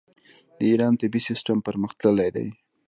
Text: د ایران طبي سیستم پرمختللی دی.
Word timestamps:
د 0.57 0.59
ایران 0.71 0.93
طبي 1.01 1.19
سیستم 1.27 1.57
پرمختللی 1.67 2.29
دی. 2.35 2.47